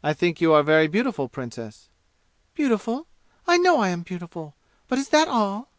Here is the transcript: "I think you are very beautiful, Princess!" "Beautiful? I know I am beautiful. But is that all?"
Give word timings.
"I 0.00 0.12
think 0.14 0.40
you 0.40 0.52
are 0.52 0.62
very 0.62 0.86
beautiful, 0.86 1.28
Princess!" 1.28 1.88
"Beautiful? 2.54 3.08
I 3.48 3.58
know 3.58 3.80
I 3.80 3.88
am 3.88 4.02
beautiful. 4.02 4.54
But 4.86 5.00
is 5.00 5.08
that 5.08 5.26
all?" 5.26 5.70